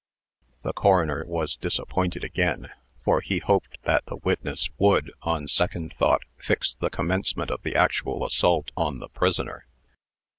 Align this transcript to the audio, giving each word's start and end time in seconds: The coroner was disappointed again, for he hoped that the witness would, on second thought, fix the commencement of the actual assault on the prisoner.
The 0.63 0.73
coroner 0.73 1.23
was 1.27 1.55
disappointed 1.55 2.23
again, 2.23 2.71
for 3.03 3.21
he 3.21 3.37
hoped 3.37 3.77
that 3.83 4.03
the 4.07 4.15
witness 4.15 4.67
would, 4.79 5.13
on 5.21 5.47
second 5.47 5.93
thought, 5.93 6.23
fix 6.39 6.73
the 6.73 6.89
commencement 6.89 7.51
of 7.51 7.61
the 7.61 7.75
actual 7.75 8.25
assault 8.25 8.71
on 8.75 8.97
the 8.97 9.09
prisoner. 9.09 9.67